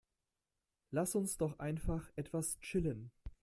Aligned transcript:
Lass 0.89 1.13
uns 1.13 1.37
doch 1.37 1.59
einfach 1.59 2.09
etwas 2.15 2.59
chillen. 2.59 3.11